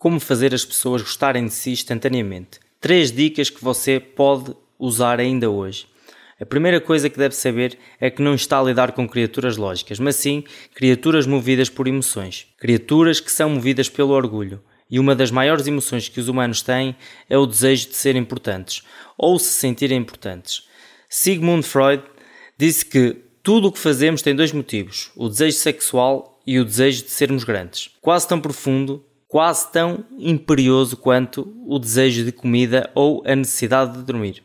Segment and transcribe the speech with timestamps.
[0.00, 2.58] Como fazer as pessoas gostarem de si instantaneamente.
[2.80, 5.86] Três dicas que você pode usar ainda hoje.
[6.40, 10.00] A primeira coisa que deve saber é que não está a lidar com criaturas lógicas,
[10.00, 10.42] mas sim
[10.74, 12.46] criaturas movidas por emoções.
[12.56, 14.62] Criaturas que são movidas pelo orgulho.
[14.90, 16.96] E uma das maiores emoções que os humanos têm
[17.28, 18.82] é o desejo de ser importantes
[19.18, 20.66] ou se sentirem importantes.
[21.10, 22.02] Sigmund Freud
[22.56, 27.04] disse que tudo o que fazemos tem dois motivos: o desejo sexual e o desejo
[27.04, 27.90] de sermos grandes.
[28.00, 34.02] Quase tão profundo, quase tão imperioso quanto o desejo de comida ou a necessidade de
[34.02, 34.42] dormir.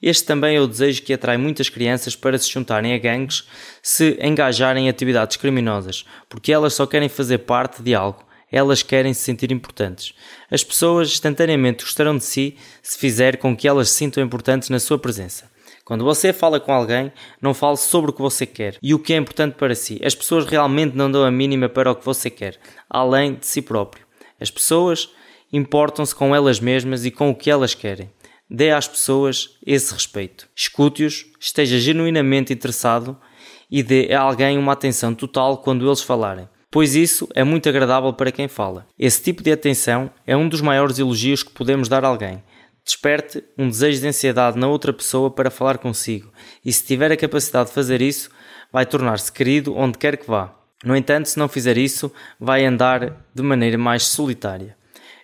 [0.00, 3.48] Este também é o desejo que atrai muitas crianças para se juntarem a gangues,
[3.82, 9.12] se engajarem em atividades criminosas, porque elas só querem fazer parte de algo, elas querem
[9.12, 10.14] se sentir importantes.
[10.48, 14.78] As pessoas instantaneamente gostarão de si se fizer com que elas se sintam importantes na
[14.78, 15.50] sua presença.
[15.84, 17.10] Quando você fala com alguém,
[17.42, 20.00] não fale sobre o que você quer e o que é importante para si.
[20.04, 22.56] As pessoas realmente não dão a mínima para o que você quer,
[22.88, 24.07] além de si próprio.
[24.40, 25.08] As pessoas
[25.52, 28.10] importam-se com elas mesmas e com o que elas querem.
[28.50, 30.48] Dê às pessoas esse respeito.
[30.56, 33.18] Escute-os, esteja genuinamente interessado
[33.70, 38.12] e dê a alguém uma atenção total quando eles falarem, pois isso é muito agradável
[38.12, 38.86] para quem fala.
[38.98, 42.42] Esse tipo de atenção é um dos maiores elogios que podemos dar a alguém.
[42.84, 46.32] Desperte um desejo de ansiedade na outra pessoa para falar consigo,
[46.64, 48.30] e se tiver a capacidade de fazer isso,
[48.72, 50.54] vai tornar-se querido onde quer que vá.
[50.84, 54.76] No entanto, se não fizer isso, vai andar de maneira mais solitária.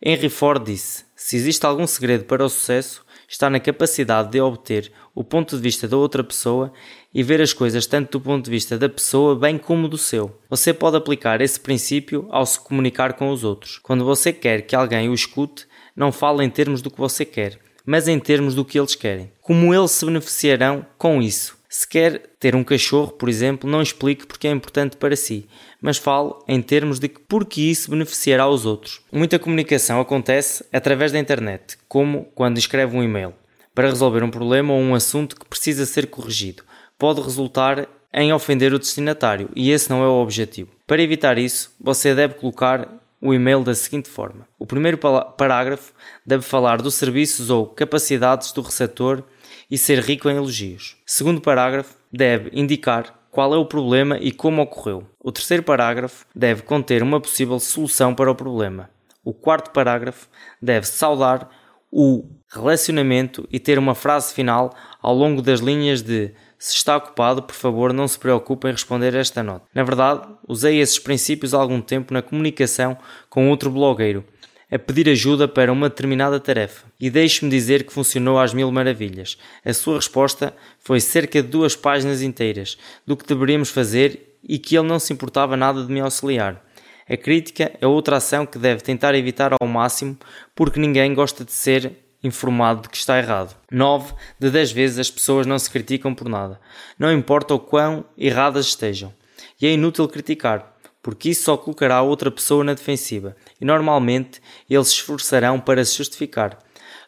[0.00, 4.92] Henry Ford disse: Se existe algum segredo para o sucesso, está na capacidade de obter
[5.14, 6.72] o ponto de vista da outra pessoa
[7.12, 10.38] e ver as coisas tanto do ponto de vista da pessoa bem como do seu.
[10.48, 13.78] Você pode aplicar esse princípio ao se comunicar com os outros.
[13.78, 17.58] Quando você quer que alguém o escute, não fala em termos do que você quer,
[17.84, 19.32] mas em termos do que eles querem.
[19.42, 21.57] Como eles se beneficiarão com isso?
[21.70, 25.46] Se quer ter um cachorro, por exemplo, não explique porque é importante para si,
[25.82, 29.02] mas fale em termos de que porque isso beneficiará os outros.
[29.12, 33.34] Muita comunicação acontece através da internet, como quando escreve um e-mail
[33.74, 36.62] para resolver um problema ou um assunto que precisa ser corrigido.
[36.98, 40.70] Pode resultar em ofender o destinatário e esse não é o objetivo.
[40.86, 42.88] Para evitar isso, você deve colocar
[43.20, 45.92] o e-mail da seguinte forma: o primeiro parágrafo
[46.24, 49.22] deve falar dos serviços ou capacidades do receptor
[49.70, 50.96] e ser rico em elogios.
[51.04, 55.06] Segundo parágrafo deve indicar qual é o problema e como ocorreu.
[55.20, 58.90] O terceiro parágrafo deve conter uma possível solução para o problema.
[59.24, 60.28] O quarto parágrafo
[60.60, 61.48] deve saudar
[61.90, 67.42] o relacionamento e ter uma frase final ao longo das linhas de se está ocupado,
[67.42, 69.64] por favor, não se preocupe em responder esta nota.
[69.72, 72.98] Na verdade, usei esses princípios há algum tempo na comunicação
[73.30, 74.24] com outro blogueiro
[74.70, 76.86] a pedir ajuda para uma determinada tarefa.
[77.00, 79.38] E deixe-me dizer que funcionou às mil maravilhas.
[79.64, 82.76] A sua resposta foi cerca de duas páginas inteiras
[83.06, 86.62] do que deveríamos fazer e que ele não se importava nada de me auxiliar.
[87.08, 90.18] A crítica é outra ação que deve tentar evitar ao máximo,
[90.54, 91.92] porque ninguém gosta de ser
[92.22, 93.56] informado de que está errado.
[93.70, 96.60] 9 de 10 vezes as pessoas não se criticam por nada,
[96.98, 99.12] não importa o quão erradas estejam.
[99.60, 100.76] E é inútil criticar,
[101.08, 105.96] porque isso só colocará outra pessoa na defensiva e normalmente eles se esforçarão para se
[105.96, 106.58] justificar.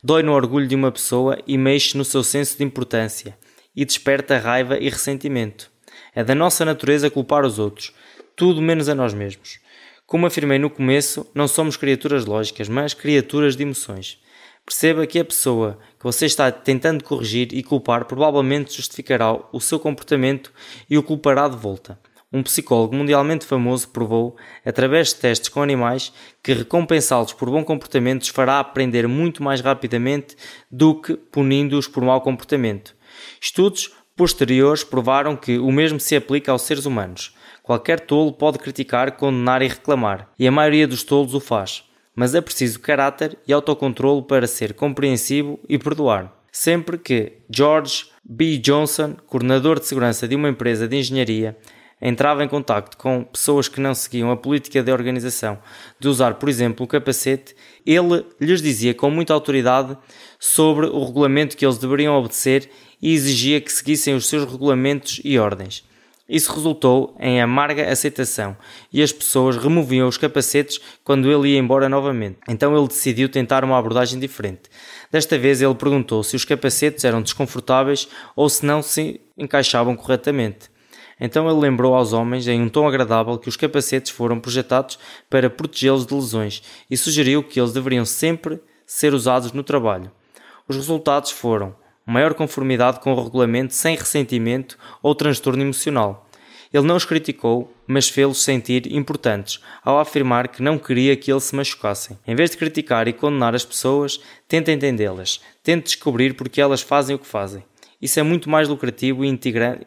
[0.00, 3.36] Dói no orgulho de uma pessoa e mexe no seu senso de importância
[3.74, 5.68] e desperta raiva e ressentimento.
[6.14, 7.92] É da nossa natureza culpar os outros,
[8.36, 9.58] tudo menos a nós mesmos.
[10.06, 14.20] Como afirmei no começo, não somos criaturas lógicas, mas criaturas de emoções.
[14.64, 19.80] Perceba que a pessoa que você está tentando corrigir e culpar provavelmente justificará o seu
[19.80, 20.52] comportamento
[20.88, 21.98] e o culpará de volta.
[22.30, 26.12] Um psicólogo mundialmente famoso provou, através de testes com animais,
[26.42, 30.36] que recompensá-los por bom comportamento os fará aprender muito mais rapidamente
[30.70, 32.94] do que punindo-os por mau comportamento.
[33.40, 37.34] Estudos posteriores provaram que o mesmo se aplica aos seres humanos.
[37.62, 41.84] Qualquer tolo pode criticar, condenar e reclamar, e a maioria dos tolos o faz.
[42.14, 46.34] Mas é preciso caráter e autocontrolo para ser compreensivo e perdoar.
[46.52, 48.58] Sempre que George B.
[48.58, 51.56] Johnson, coordenador de segurança de uma empresa de engenharia,
[52.00, 55.58] entrava em contacto com pessoas que não seguiam a política da organização
[55.98, 57.54] de usar, por exemplo, o capacete,
[57.84, 59.96] ele lhes dizia com muita autoridade
[60.38, 65.38] sobre o regulamento que eles deveriam obedecer e exigia que seguissem os seus regulamentos e
[65.38, 65.84] ordens.
[66.28, 68.54] Isso resultou em amarga aceitação
[68.92, 72.38] e as pessoas removiam os capacetes quando ele ia embora novamente.
[72.46, 74.68] Então ele decidiu tentar uma abordagem diferente.
[75.10, 80.68] Desta vez ele perguntou se os capacetes eram desconfortáveis ou se não se encaixavam corretamente.
[81.20, 84.98] Então ele lembrou aos homens, em um tom agradável, que os capacetes foram projetados
[85.28, 90.10] para protegê-los de lesões e sugeriu que eles deveriam sempre ser usados no trabalho.
[90.68, 91.74] Os resultados foram
[92.06, 96.26] maior conformidade com o regulamento sem ressentimento ou transtorno emocional.
[96.72, 101.44] Ele não os criticou, mas fê-los sentir importantes, ao afirmar que não queria que eles
[101.44, 102.18] se machucassem.
[102.26, 107.16] Em vez de criticar e condenar as pessoas, tente entendê-las, tente descobrir porque elas fazem
[107.16, 107.64] o que fazem.
[108.00, 109.40] Isso é muito mais lucrativo e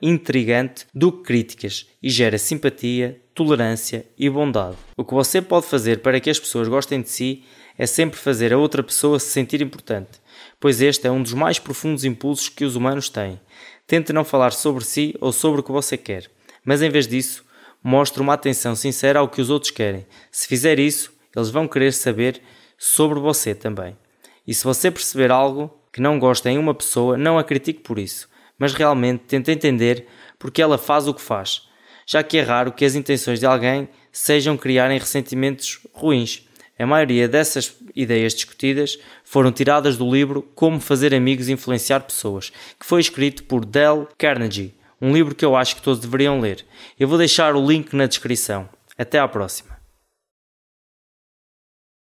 [0.00, 4.76] intrigante do que críticas e gera simpatia, tolerância e bondade.
[4.96, 7.42] O que você pode fazer para que as pessoas gostem de si
[7.76, 10.20] é sempre fazer a outra pessoa se sentir importante,
[10.60, 13.40] pois este é um dos mais profundos impulsos que os humanos têm.
[13.88, 16.30] Tente não falar sobre si ou sobre o que você quer,
[16.64, 17.44] mas em vez disso,
[17.82, 20.06] mostre uma atenção sincera ao que os outros querem.
[20.30, 22.40] Se fizer isso, eles vão querer saber
[22.78, 23.96] sobre você também.
[24.46, 27.98] E se você perceber algo que não gosta em uma pessoa, não a critique por
[27.98, 28.28] isso,
[28.58, 30.06] mas realmente tente entender
[30.38, 31.62] porque ela faz o que faz,
[32.06, 36.46] já que é raro que as intenções de alguém sejam criarem ressentimentos ruins.
[36.78, 42.52] A maioria dessas ideias discutidas foram tiradas do livro Como Fazer Amigos e Influenciar Pessoas,
[42.78, 46.62] que foi escrito por Dale Carnegie, um livro que eu acho que todos deveriam ler.
[47.00, 48.68] Eu vou deixar o link na descrição.
[48.98, 49.75] Até à próxima.